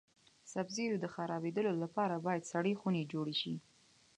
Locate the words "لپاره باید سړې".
1.83-2.73